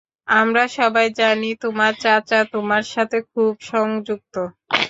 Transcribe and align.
আমরা 0.33 0.63
সবাই 0.77 1.07
জানি, 1.19 1.49
তোমার 1.63 1.93
চাচা 2.03 2.39
তোমার 2.53 2.83
সাথে 2.93 3.17
খুব 3.31 3.51
সংযুক্ত। 3.69 4.35